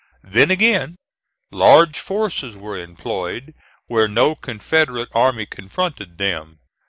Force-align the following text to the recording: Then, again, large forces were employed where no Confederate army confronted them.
Then, 0.23 0.49
again, 0.49 0.95
large 1.51 1.99
forces 1.99 2.57
were 2.57 2.75
employed 2.75 3.53
where 3.85 4.07
no 4.07 4.33
Confederate 4.33 5.09
army 5.13 5.45
confronted 5.45 6.17
them. 6.17 6.57